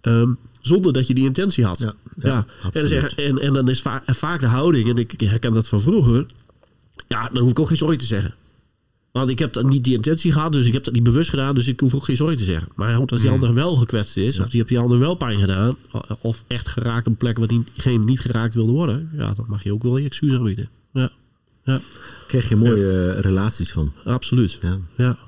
[0.00, 0.30] Ehm,
[0.68, 1.78] zonder dat je die intentie had.
[1.78, 5.52] Ja, Ja, ja, En, en, en dan is va- vaak de houding, en ik herken
[5.52, 6.26] dat van vroeger.
[7.08, 8.34] Ja, dan hoef ik ook geen sorry te zeggen.
[9.12, 11.54] Want ik heb dan niet die intentie gehad, dus ik heb dat niet bewust gedaan,
[11.54, 12.68] dus ik hoef ook geen sorry te zeggen.
[12.76, 15.38] Maar goed, als die ander wel gekwetst is, of die heb die ander wel pijn
[15.40, 15.76] gedaan,
[16.20, 19.62] of echt geraakt op een plek waar diegene niet geraakt wilde worden, ja, dan mag
[19.62, 20.68] je ook wel je excuus aanbieden.
[20.92, 21.10] Ja,
[21.64, 21.80] ja
[22.26, 23.92] krijg je mooie eh, relaties van.
[24.04, 24.58] absoluut.
[24.62, 24.78] Ja.
[24.96, 25.18] Ja,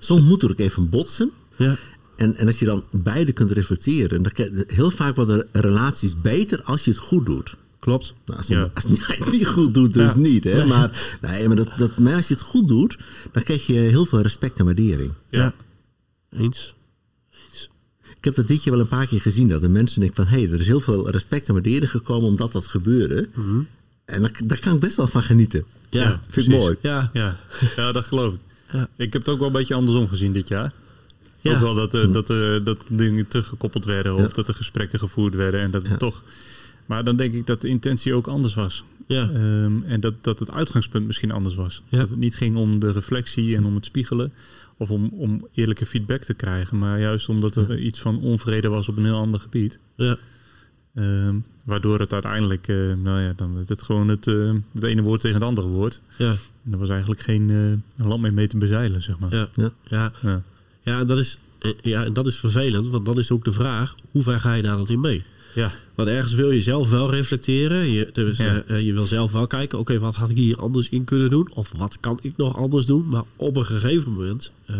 [0.00, 1.30] Soms moet er ook even botsen.
[1.56, 1.76] ja,
[2.16, 4.22] En, en als je dan beide kunt reflecteren.
[4.66, 7.56] Heel vaak worden relaties beter als je het goed doet.
[7.78, 8.14] klopt.
[8.26, 8.70] Nou, als, Ja.
[8.74, 10.18] als je het niet goed doet, dus Ja.
[10.18, 10.44] niet.
[10.44, 10.64] Hè?
[10.66, 12.98] Maar, nee, maar, dat, dat, maar als je het goed doet,
[13.32, 15.12] dan krijg je heel veel respect en waardering.
[15.30, 15.54] Ja.
[16.30, 16.74] Eens.
[18.16, 19.48] Ik heb dat dit jaar wel een paar keer gezien.
[19.48, 20.26] Dat de mensen denken van...
[20.34, 23.28] hé, hey, er is heel veel respect en waardering gekomen omdat dat gebeurde.
[24.04, 25.64] En daar, daar kan ik best wel van genieten.
[25.90, 26.76] Ja, Ja, Vind ik mooi.
[26.80, 27.36] ja, Ja,
[27.76, 28.40] ja dat geloof ik.
[28.72, 28.88] Ja.
[28.96, 30.72] Ik heb het ook wel een beetje andersom gezien dit jaar.
[31.44, 31.54] Ja.
[31.54, 34.14] Ook wel dat, eh, dat, eh, dat dingen teruggekoppeld werden.
[34.14, 34.28] Of Ja.
[34.34, 35.60] dat er gesprekken gevoerd werden.
[35.60, 36.22] En dat het toch...
[36.86, 38.84] Maar dan denk ik dat de intentie ook anders was.
[39.06, 41.82] ja, Ehm, en dat, dat het uitgangspunt misschien anders was.
[41.88, 41.98] Ja.
[41.98, 44.32] Dat het niet ging om de reflectie en om het spiegelen.
[44.76, 46.78] Of om, om eerlijke feedback te krijgen.
[46.78, 49.78] Maar juist omdat er iets van onvrede was op een heel ander gebied.
[49.96, 50.16] ja,
[50.94, 51.34] Ehm,
[51.64, 52.68] waardoor het uiteindelijk...
[52.68, 55.66] eh, nou ja, dan werd het gewoon het, eh, het ene woord tegen het andere
[55.66, 56.00] woord.
[56.18, 56.34] ja,
[56.64, 57.50] En er was eigenlijk geen
[57.96, 59.34] eh, land meer mee te bezeilen, zeg maar.
[59.34, 60.12] ja, Ja.
[60.22, 60.42] ja.
[60.84, 61.04] Ja.
[61.04, 64.22] Dat is, eh, ja, en dat is vervelend, want dan is ook de vraag: hoe
[64.22, 65.22] ver ga je daar dan in mee?
[65.54, 65.72] Ja.
[65.94, 67.90] Want ergens wil je zelf wel reflecteren.
[67.90, 68.62] Je, dus, Ja.
[68.66, 71.50] eh, je wil zelf wel kijken: oké, wat had ik hier anders in kunnen doen?
[71.54, 73.08] Of wat kan ik nog anders doen?
[73.08, 74.76] Maar op een gegeven moment eh,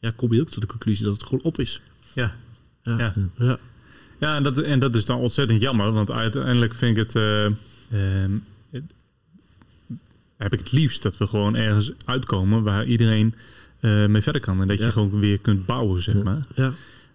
[0.00, 1.80] ja, kom je ook tot de conclusie dat het gewoon op is.
[2.12, 2.36] Ja.
[2.82, 3.14] Ja, Ja.
[3.38, 3.58] ja.
[4.20, 5.92] Ja, en dat, en dat is dan ontzettend jammer.
[5.92, 8.30] Want uiteindelijk vind ik het, eh, ehm,
[8.70, 8.82] het-
[10.36, 13.34] Heb ik het liefst dat we gewoon ergens uitkomen waar iedereen
[13.82, 14.60] eh, mee verder kan.
[14.60, 14.84] En dat Ja.
[14.86, 16.22] je gewoon weer kunt bouwen, zeg Ja.
[16.22, 16.46] maar.
[16.54, 16.72] ja.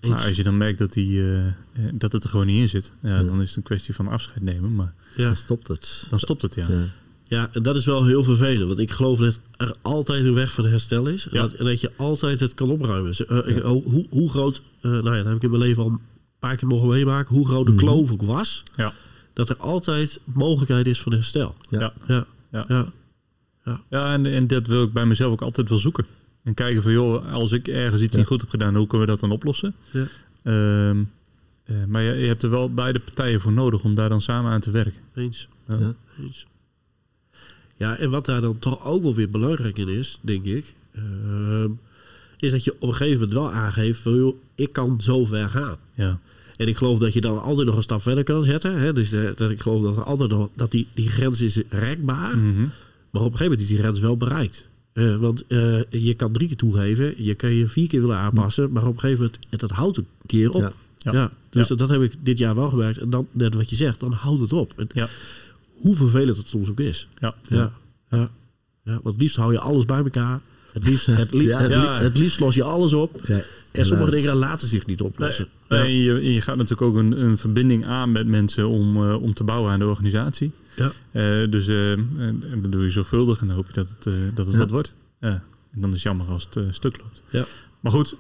[0.07, 1.53] Maar als je dan merkt dat, die, eh, eh,
[1.93, 3.23] dat het er gewoon niet in zit, ja, Ja.
[3.23, 4.75] dan is het een kwestie van afscheid nemen.
[4.75, 5.23] Maar ja.
[5.23, 6.05] Dan stopt het.
[6.09, 6.65] dan stopt het, ja.
[6.69, 6.85] Ja.
[7.29, 8.67] Ja, en dat is wel heel vervelend.
[8.67, 11.25] Want ik geloof dat er altijd een weg van herstel is.
[11.27, 11.41] En, Ja.
[11.41, 13.13] dat, en dat je altijd het kan opruimen.
[13.63, 15.99] Oh, hoe, hoe groot, eh, nou ja, dat heb ik in mijn leven al een
[16.39, 17.35] paar keer mogen meemaken.
[17.35, 17.81] Hoe groot de Mhm.
[17.81, 18.63] kloof ook was.
[18.75, 18.93] Ja.
[19.33, 21.55] Dat er altijd mogelijkheid is van herstel.
[21.69, 21.79] Ja.
[21.79, 21.93] Ja.
[22.51, 22.91] Ja, Ja.
[23.65, 26.05] ja, Ja, en, en dat wil ik bij mezelf ook altijd wel zoeken.
[26.47, 28.17] En kijken van, joh, als ik ergens iets Ja.
[28.17, 29.73] niet goed heb gedaan, hoe kunnen we dat dan oplossen?
[29.91, 30.05] Ja.
[30.43, 31.03] Ehm,
[31.63, 34.51] eh, maar je, je hebt er wel beide partijen voor nodig om daar dan samen
[34.51, 35.01] aan te werken.
[35.15, 35.47] eens.
[35.67, 35.77] Ja.
[35.79, 35.93] Ja.
[36.23, 36.45] eens.
[37.75, 40.73] Ja, en wat daar dan toch ook wel weer belangrijk in is, denk ik...
[40.95, 41.69] ehm,
[42.37, 44.15] is dat je op een gegeven moment wel aangeeft van...
[44.15, 45.77] Joh, ik kan zo ver gaan.
[45.93, 46.19] Ja,
[46.55, 48.79] En ik geloof dat je dan altijd nog een stap verder kan zetten.
[48.79, 48.93] Hè?
[48.93, 52.37] Dus de- dat ik geloof dat er altijd nog dat die, die grens is rekbaar.
[52.37, 52.61] Mhm.
[53.09, 54.66] Maar op een gegeven moment is die grens wel bereikt.
[54.97, 58.71] Eh, want eh, je kan drie keer toegeven, je kan je vier keer willen aanpassen,
[58.71, 60.61] maar op een gegeven moment, en dat houdt een keer op.
[60.61, 60.71] Ja.
[60.97, 61.11] Ja.
[61.11, 61.31] Ja.
[61.49, 61.67] dus Ja.
[61.67, 62.97] Dat, dat heb ik dit jaar wel gewerkt.
[62.97, 64.73] En dan, net wat je zegt, dan houdt het op.
[64.75, 65.09] En Ja.
[65.73, 67.07] Hoe vervelend het soms ook is.
[67.19, 67.35] ja.
[67.49, 67.71] Ja.
[68.09, 68.29] Ja.
[68.83, 68.91] Ja.
[68.93, 70.39] want het liefst hou je alles bij elkaar.
[70.71, 71.59] Het liefst, het, li- Ja.
[71.61, 73.21] het, li- het liefst los je alles op.
[73.27, 75.47] Ja, En sommige dingen laten zich niet oplossen.
[75.69, 75.85] Nee, Ja.
[75.85, 79.21] en je, en je gaat natuurlijk ook een, een verbinding aan met mensen om, eh,
[79.21, 80.51] om te bouwen aan de organisatie.
[80.77, 80.91] Ja.
[81.11, 84.05] Eh, dus eh, en, en dat doe je zorgvuldig en dan hoop je dat het,
[84.05, 84.59] eh, dat het Ja.
[84.61, 84.95] wat wordt.
[85.19, 85.43] Ja.
[85.73, 87.21] En dan is het jammer als het eh, stuk loopt.
[87.29, 87.45] Ja.
[87.79, 88.15] Maar goed,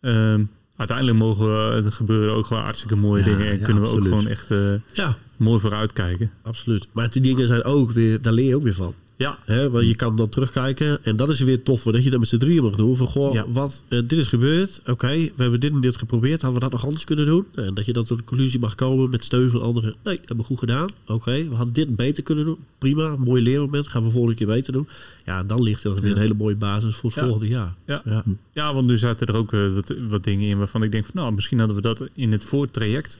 [0.00, 0.44] ehm,
[0.76, 3.46] uiteindelijk mogen we, er gebeuren ook gewoon hartstikke mooie Ja, dingen.
[3.52, 6.30] En ja, kunnen we ook gewoon echt eh, ja, mooi vooruitkijken.
[6.42, 6.88] absoluut.
[6.92, 8.94] Maar die dingen zijn ook weer, daar leer je ook weer van.
[9.18, 12.18] Ja, Hè, want je kan dan terugkijken en dat is weer toffer dat je dat
[12.18, 12.96] met z'n drieën mag doen.
[12.96, 13.44] Van goh, Ja.
[13.48, 14.80] wat, eh, dit is gebeurd.
[14.86, 16.42] Oké, we hebben dit en dit geprobeerd.
[16.42, 17.46] Hadden we dat nog anders kunnen doen?
[17.54, 19.94] En dat je dan tot de conclusie mag komen met steun van anderen.
[20.04, 20.90] Nee, dat hebben we goed gedaan.
[21.06, 22.56] Oké, we hadden dit beter kunnen doen.
[22.78, 23.88] Prima, mooi leermoment.
[23.88, 24.88] Gaan we volgende keer beter doen.
[25.24, 27.74] Ja, dan ligt er weer een hele mooie basis voor het volgende jaar.
[27.86, 28.02] Ja.
[28.04, 28.24] Ja.
[28.52, 31.14] Ja, want nu zaten er ook eh, wat, wat dingen in waarvan ik denk van
[31.14, 33.18] nou, misschien hadden we dat in het voortraject,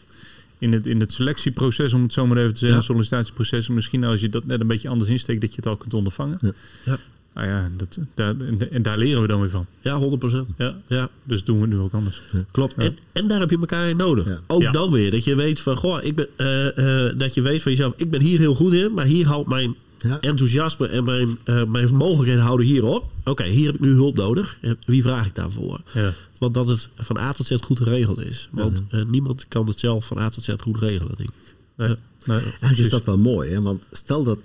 [0.58, 2.84] in het, in het selectieproces, om het zo maar even te zeggen, Ja.
[2.84, 5.94] sollicitatieproces, misschien als je dat net een beetje anders insteekt, dat je het al kunt
[5.94, 6.38] ondervangen.
[6.40, 6.52] Ja.
[6.84, 6.98] Ja.
[7.34, 9.66] Nou ja, dat, daar, en, en daar leren we dan weer van.
[9.80, 10.56] Ja, 100%.
[10.56, 12.20] Ja, Ja, dus doen we het nu ook anders.
[12.50, 12.74] klopt.
[12.76, 12.82] Ja.
[12.82, 14.26] En, en daar heb je elkaar in nodig.
[14.26, 14.38] Ja.
[14.46, 14.70] Ook Ja.
[14.70, 15.10] dan weer.
[15.10, 18.10] Dat je weet van, goh, ik ben, eh, eh, dat je weet van jezelf, ik
[18.10, 20.20] ben hier heel goed in, maar hier houdt mijn Ja.
[20.20, 23.12] enthousiasme en mijn, eh, mijn mogelijkheden houden hier op.
[23.24, 24.58] Oké, hier heb ik nu hulp nodig.
[24.60, 25.80] En Wie vraag ik daarvoor?
[25.94, 28.48] Ja, Want dat het van A tot Z goed geregeld is.
[28.50, 31.54] Want eh, niemand kan het zelf van A tot Z goed regelen, denk ik.
[31.76, 31.88] nee,
[32.24, 33.62] nee, Eigenlijk is dat wel mooi, hè?
[33.62, 34.38] want stel dat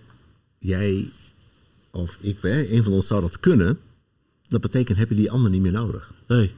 [0.60, 1.10] jij
[1.92, 3.80] of ik, hè, een van ons zou dat kunnen,
[4.48, 6.14] dat betekent heb je die ander niet meer nodig.
[6.28, 6.52] Nee.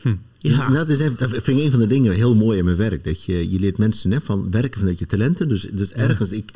[0.00, 0.14] Hm.
[0.38, 2.64] Ja, Nou, dat, is even, dat vind ik een van de dingen heel mooi in
[2.64, 3.04] mijn werk.
[3.04, 5.48] Dat je, je leert mensen hè, van werken vanuit je talenten.
[5.48, 6.50] Dus, dus ergens, ik,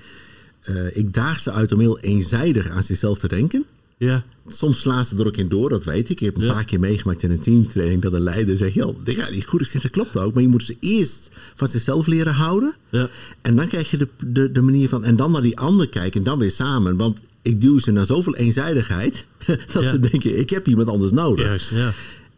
[0.63, 3.65] eh, ik daag ze uit om heel eenzijdig aan zichzelf te denken.
[3.97, 4.25] Ja.
[4.49, 6.21] Soms slaan ze er ook in door, dat weet ik.
[6.21, 6.53] Ik heb een Ja.
[6.53, 9.61] paar keer meegemaakt in een teamtraining dat een leider zegt: Joh, dit gaat niet goed.
[9.61, 10.35] Ik zeg: Dat klopt ook.
[10.35, 12.75] Maar je moet ze eerst van zichzelf leren houden.
[12.91, 13.09] Ja.
[13.43, 15.05] En dan krijg je de, de, de manier van.
[15.05, 16.97] En dan naar die ander kijken en dan weer samen.
[16.97, 19.27] Want ik duw ze naar zoveel eenzijdigheid.
[19.73, 19.89] dat Ja.
[19.89, 21.45] ze denken: Ik heb iemand anders nodig.
[21.47, 21.71] Juist.
[21.71, 21.93] Ja.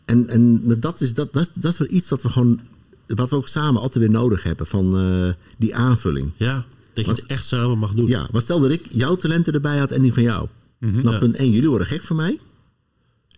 [0.05, 2.61] En, en dat, is, dat, dat, is, dat is wel iets wat we gewoon.
[3.07, 4.67] Wat we ook samen altijd weer nodig hebben.
[4.67, 6.31] Van eh, die aanvulling.
[6.37, 6.65] ja.
[6.95, 8.07] Dat je Want- het echt samen mag doen.
[8.07, 10.49] Ja, wat stel dat ik jouw talenten erbij had en die van jou.
[10.81, 11.19] Dan Ja.
[11.19, 12.39] punt 1, jullie worden gek van mij.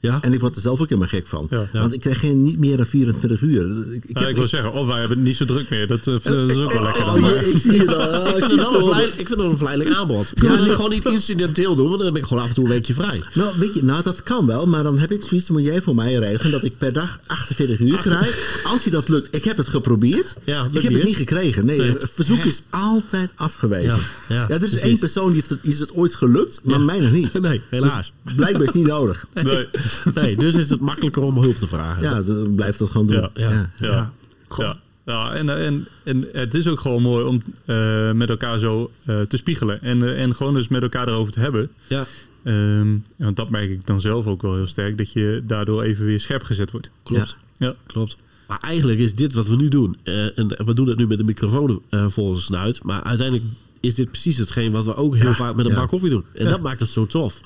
[0.04, 0.18] Ja.
[0.20, 1.46] En ik word er zelf ook helemaal gek van.
[1.50, 1.68] Ja.
[1.72, 1.80] Ja.
[1.80, 3.92] Want ik krijg geen, niet meer dan 24 uur.
[3.92, 5.86] Ik, ik Ja, ik wil zeggen, of wij hebben het niet zo druk meer.
[5.86, 7.04] Dat, eh, dat is ook wel lekker.
[7.04, 7.96] dan, maar- je- ik zie.
[7.96, 8.94] Oh, Ik vind, het wel een voor me.
[8.94, 10.32] vlei- ik vind het een vlijelijk aanbod.
[10.34, 10.66] Kunnen we nee.
[10.66, 11.86] dat gewoon niet incidenteel doen?
[11.86, 13.22] Want dan heb ik gewoon af en toe een weekje vrij.
[13.34, 14.66] Nou, weet je, nou, dat kan wel.
[14.66, 16.52] Maar dan heb ik zoiets, moet jij voor mij regelen...
[16.52, 18.60] dat ik per dag 48 uur krijg.
[18.64, 20.34] Als je dat lukt, ik heb het geprobeerd.
[20.44, 21.64] Ik heb niet, het niet gekregen.
[21.64, 23.98] Nee, verzoek is altijd afgewezen.
[24.28, 24.80] Ja, er is precies.
[24.80, 27.32] één persoon die heeft het, is het ooit gelukt, maar mij nog niet.
[27.44, 28.12] Nee, helaas.
[28.24, 29.26] Dus blijkbaar is het niet nodig.
[29.42, 29.68] Nee.
[30.14, 32.02] Nee, dus is het makkelijker om hulp te vragen.
[32.02, 33.16] Ja, dan blijf dat gewoon doen.
[33.16, 33.30] Ja.
[33.34, 33.50] Ja.
[33.50, 33.70] Ja.
[33.78, 34.12] Ja.
[34.56, 34.76] Ja.
[35.06, 39.20] Ja, en, en, en het is ook gewoon mooi om eh, met elkaar zo eh,
[39.20, 39.82] te spiegelen.
[39.82, 41.70] En, eh, en gewoon dus met elkaar erover te hebben.
[41.86, 42.06] Ja,
[42.42, 44.98] Ehm, want dat merk ik dan zelf ook wel heel sterk.
[44.98, 46.90] Dat je daardoor even weer scherp gezet wordt.
[47.02, 47.36] klopt.
[47.58, 47.74] Ja.
[47.86, 48.16] Klopt.
[48.48, 49.96] Maar eigenlijk is dit wat we nu doen.
[50.04, 52.82] en we doen het nu met de microfoon eh voor snuit.
[52.82, 53.48] Maar uiteindelijk
[53.80, 55.78] is dit precies hetgeen wat we ook heel vaak met een ja.
[55.78, 56.24] bak koffie doen.
[56.34, 56.50] En Ja.
[56.50, 57.40] dat maakt het zo tof.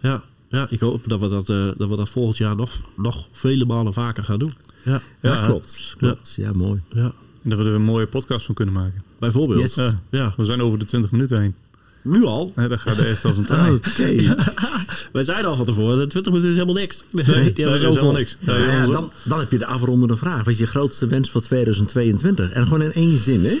[0.00, 0.22] Ja.
[0.50, 3.64] Ja, ik hoop dat we dat, eh, dat we dat volgend jaar nog, nog vele
[3.64, 4.52] malen vaker gaan doen.
[4.84, 5.46] Ja, Ja, Ja.
[5.46, 5.94] klopt.
[5.98, 6.34] klopt.
[6.36, 6.80] Ja, mooi.
[6.92, 7.12] ja.
[7.42, 9.02] En dat we er een mooie podcast van kunnen maken.
[9.18, 9.60] bijvoorbeeld.
[9.60, 9.74] Yes.
[9.74, 10.00] Ja.
[10.10, 11.54] Ja, We zijn over de 20 minuten heen.
[12.02, 12.52] nu al.
[12.56, 13.72] Ja, dat gaat echt als een trein.
[13.74, 14.34] Oké.
[15.12, 17.04] Wij zeiden al van tevoren, de 20 minuten is helemaal niks.
[17.10, 18.36] Nee, die hebben we zo is helemaal niks.
[18.40, 20.36] Ja, dan, dan heb je de afrondende vraag.
[20.38, 22.50] Wat is je grootste wens voor 2022?
[22.50, 23.56] En gewoon in één zin, hè?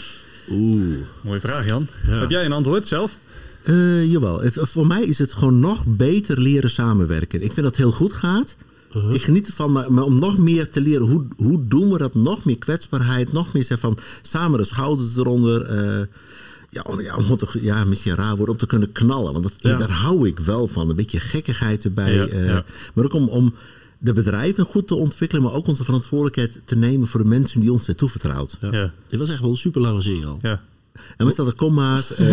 [0.50, 0.96] Oeh.
[1.20, 1.86] Mooie vraag, Jan.
[2.06, 2.12] Ja.
[2.12, 3.18] Heb jij een antwoord zelf?
[3.62, 4.40] Eh, jawel.
[4.40, 7.42] Het, voor mij is het gewoon nog beter leren samenwerken.
[7.42, 8.56] Ik vind dat het heel goed gaat.
[8.96, 9.14] Uh-huh.
[9.14, 12.14] Ik geniet ervan, maar, maar om nog meer te leren, hoe, hoe doen we dat?
[12.14, 15.62] Nog meer kwetsbaarheid, nog meer zeg van samen de schouders eronder.
[15.62, 16.06] eh,
[16.70, 19.32] ja, om, ja, om toch, ja, misschien raar woord, om te kunnen knallen.
[19.32, 19.78] Want dat, Ja.
[19.78, 20.90] daar hou ik wel van.
[20.90, 22.14] Een beetje gekkigheid erbij.
[22.14, 22.64] Ja, eh, ja.
[22.94, 23.54] Maar ook om, om
[23.98, 27.72] de bedrijven goed te ontwikkelen, maar ook onze verantwoordelijkheid te nemen voor de mensen die
[27.72, 28.56] ons zijn toevertrouwd.
[28.60, 28.68] Ja.
[28.72, 28.92] Ja.
[29.08, 30.38] Dit was echt wel een super lange zin al.
[30.40, 30.60] Ja.
[31.16, 32.14] En wat staat er komma's?
[32.14, 32.26] eh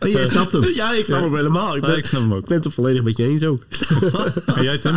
[0.00, 0.64] oh, jij snapt hem.
[0.74, 1.74] Ja, ik snap hem helemaal.
[1.74, 2.40] Ik ben, Ja, ik snap hem ook.
[2.42, 3.62] ik ben het er volledig met je eens ook.
[4.54, 4.94] En jij, Tim?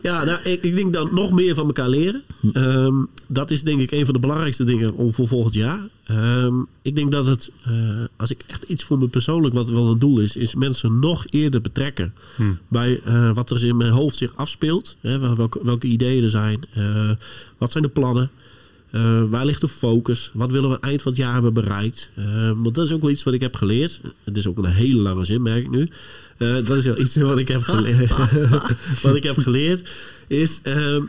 [0.00, 2.22] Ja, nou, ik, ik denk dan nog meer van elkaar leren.
[2.52, 2.94] Ehm,
[3.26, 5.78] dat is denk ik een van de belangrijkste dingen om voor volgend jaar.
[6.04, 7.72] Ehm, ik denk dat het, eh,
[8.16, 11.24] als ik echt iets voor me persoonlijk wat wel een doel is, is mensen nog
[11.30, 12.14] eerder betrekken
[12.68, 14.96] bij eh, wat er in mijn hoofd zich afspeelt.
[15.00, 16.60] Hè, wel- welke, welke ideeën er zijn.
[16.74, 17.10] eh,
[17.58, 18.30] wat zijn de plannen?
[18.90, 20.30] Eh, waar ligt de focus?
[20.34, 22.10] Wat willen we eind van het jaar hebben bereikt?
[22.14, 24.00] Eh, want dat is ook wel iets wat ik heb geleerd.
[24.24, 25.88] Het is ook een hele lange zin, merk ik nu.
[26.36, 28.12] Eh, dat is wel iets wat ik heb geleerd.
[29.02, 29.88] wat ik heb geleerd
[30.26, 30.60] is...
[30.62, 31.02] ehm,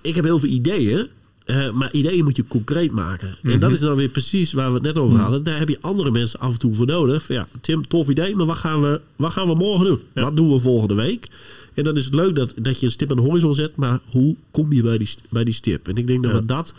[0.00, 1.06] ik heb heel veel ideeën.
[1.72, 3.36] maar ideeën moet je concreet maken.
[3.42, 5.42] En dat is dan weer precies waar we het net over hadden.
[5.42, 7.24] Daar heb je andere mensen af en toe voor nodig.
[7.24, 10.00] Van, ja, Tim, tof idee, maar wat gaan we, wat gaan we morgen doen?
[10.12, 11.28] Wat doen we volgende week?
[11.74, 13.76] En dan is het leuk dat, dat je een stip aan de horizon zet.
[13.76, 15.88] Maar hoe kom je bij die, bij die stip?
[15.88, 16.38] En ik denk dat, Ja.
[16.38, 16.74] we dat,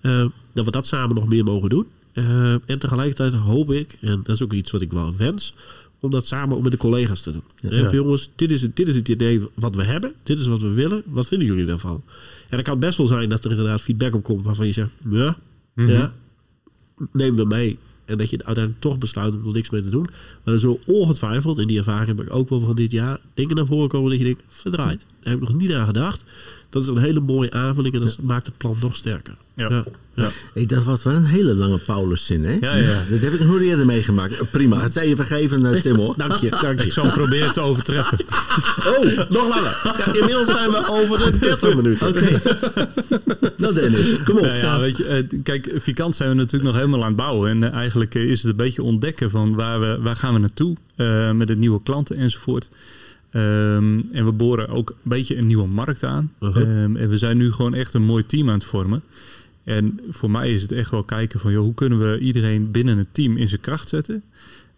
[0.00, 1.86] eh, dat we dat samen nog meer mogen doen.
[2.12, 5.54] Eh, en tegelijkertijd hoop ik, en dat is ook iets wat ik wel wens...
[6.00, 7.42] om dat samen ook met de collega's te doen.
[7.62, 10.12] En van, jongens, dit is, het, dit is het idee wat we hebben.
[10.22, 11.02] Dit is wat we willen.
[11.06, 12.02] Wat vinden jullie daarvan?
[12.48, 14.44] En het kan best wel zijn dat er inderdaad feedback op komt...
[14.44, 15.36] waarvan je zegt, ja,
[15.74, 16.12] ja
[17.12, 17.78] nemen we mee.
[18.10, 20.06] En dat je uiteindelijk toch besluit om er niks mee te doen.
[20.44, 23.56] Maar er zullen ongetwijfeld, en die ervaring heb ik ook wel van dit jaar, dingen
[23.56, 25.06] naar voren komen dat je denkt, verdraaid.
[25.20, 26.24] Daar heb ik nog niet aan gedacht.
[26.70, 29.34] Dat is een hele mooie aanvulling en dat maakt het plan nog sterker.
[29.54, 29.68] Ja.
[29.70, 29.84] Ja.
[30.14, 30.28] Ja.
[30.54, 32.56] Hey, dat was wel een hele lange Pauluszin, hè?
[32.60, 33.02] Ja, ja.
[33.10, 34.50] Dat heb ik nog nooit eerder meegemaakt.
[34.50, 34.80] Prima.
[34.80, 36.14] Het zij je vergeven, eh, Tim, hoor.
[36.16, 36.90] Dank je, dank Ik je.
[36.92, 38.18] zal hem proberen te overtreffen.
[38.86, 39.80] Oh, Nog langer.
[39.84, 42.08] Ja, inmiddels zijn we over de 30 minuten.
[42.08, 42.40] oké.
[43.56, 44.44] nou, Dennis, kom op.
[44.44, 47.50] Ja, weet je, eh, kijk, Vikant zijn we natuurlijk nog helemaal aan het bouwen.
[47.50, 50.38] En eh, eigenlijk eh, is het een beetje ontdekken van waar, we, waar gaan we
[50.38, 52.68] naartoe eh, met de nieuwe klanten enzovoort.
[53.30, 56.32] Ehm, en we boren ook een beetje een nieuwe markt aan.
[56.40, 56.62] Uh-huh.
[56.62, 59.02] Ehm, en we zijn nu gewoon echt een mooi team aan het vormen.
[59.64, 62.98] En voor mij is het echt wel kijken van, joh, hoe kunnen we iedereen binnen
[62.98, 64.22] het team in zijn kracht zetten?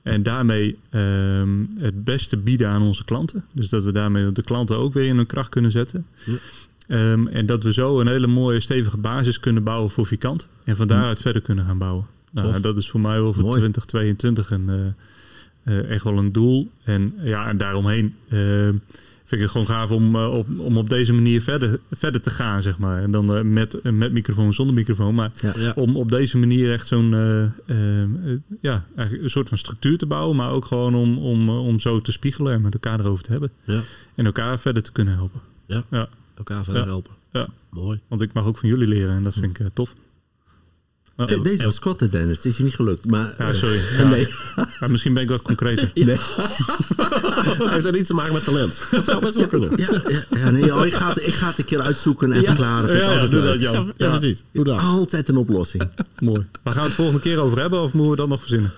[0.03, 3.45] En daarmee ehm, het beste bieden aan onze klanten.
[3.53, 6.07] Dus dat we daarmee de klanten ook weer in hun kracht kunnen zetten.
[6.25, 6.37] Ja.
[7.31, 10.49] En dat we zo een hele mooie stevige basis kunnen bouwen voor Vikant.
[10.65, 12.07] En van daaruit verder kunnen gaan bouwen.
[12.31, 13.59] Nou, dat is voor mij wel voor Mooi.
[13.59, 14.77] 2022 een, eh,
[15.65, 16.71] echt wel een doel.
[16.85, 18.39] En ja, en daaromheen eh,
[19.25, 22.31] vind ik het gewoon gaaf om, eh, op, om op deze manier verder, verder te
[22.31, 23.03] gaan, zeg maar.
[23.03, 25.15] En dan eh, met, eh, met microfoon, zonder microfoon.
[25.15, 25.53] Maar Ja.
[25.59, 25.73] Ja.
[25.77, 28.09] om op deze manier echt zo'n, eh, eh, eh,
[28.61, 30.37] ja, een soort van structuur te bouwen.
[30.37, 33.31] Maar ook gewoon om, om, eh, om zo te spiegelen en met elkaar erover te
[33.31, 33.51] hebben.
[33.65, 33.81] Ja.
[34.15, 35.41] En elkaar verder te kunnen helpen.
[35.67, 35.83] Ja.
[35.91, 37.13] Ja, Elkaar verder helpen.
[37.33, 37.49] ja.
[37.71, 38.01] Mooi.
[38.09, 39.95] Want ik mag ook van jullie leren en dat vind ik eh, tof.
[41.17, 42.37] De- Deze was korter, Dennis.
[42.37, 43.07] Het is je niet gelukt.
[43.07, 43.81] Maar, Ja, sorry.
[43.99, 44.09] Ja.
[44.09, 44.29] Nee.
[44.81, 45.91] Maar misschien ben ik wat concreter.
[45.95, 46.05] nee.
[47.59, 48.83] Hij heeft er iets te maken met talent.
[48.91, 49.71] Dat zou best wel kunnen.
[49.77, 52.45] Ja, ja, ja, nee, oh, ik, ga het, ik ga het een keer uitzoeken en
[52.45, 52.97] verklaren.
[52.97, 53.73] Ja, doe dat, Jan.
[53.87, 54.43] Ja, Ja, precies.
[54.53, 54.79] Doe dat.
[54.79, 55.89] Altijd een oplossing.
[56.19, 56.47] Mooi.
[56.63, 58.73] Waar gaan we het volgende keer over hebben of moeten we dat nog verzinnen?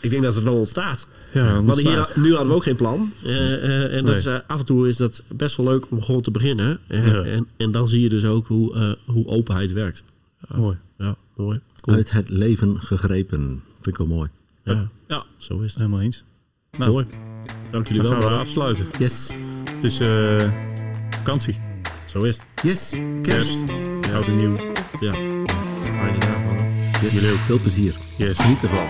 [0.00, 1.06] Ik denk dat het wel ontstaat.
[1.32, 3.12] Ja, Want hier, nu hadden we ook geen plan.
[3.24, 4.14] Eh, eh, en dat Nee.
[4.16, 6.78] is, eh, af en toe is dat best wel leuk om gewoon te beginnen.
[6.88, 7.22] Ja.
[7.22, 10.02] en, en dan zie je dus ook hoe, eh, hoe openheid werkt.
[10.54, 10.76] Mooi.
[10.98, 11.60] Ja, mooi.
[11.84, 13.62] Uit het leven gegrepen.
[13.74, 14.28] Vind ik wel mooi.
[14.62, 15.78] Ja, Ja, zo is het.
[15.78, 16.24] helemaal eens.
[16.78, 17.06] Nou, Mooi.
[17.70, 18.20] Dank jullie dan wel.
[18.20, 18.38] gaan we mannen.
[18.38, 18.86] afsluiten.
[18.98, 19.30] Yes.
[19.74, 20.50] Het is eh,
[21.10, 21.56] vakantie.
[22.06, 22.46] Zo is het.
[22.62, 22.94] Yes.
[23.22, 23.64] Kerst.
[24.12, 24.56] Oud en nieuw.
[25.00, 25.12] Ja.
[25.12, 26.74] Fijne dagen.
[27.02, 27.14] Yes.
[27.40, 27.94] Veel plezier.
[28.18, 28.38] Yes.
[28.38, 28.86] Geniet ervan.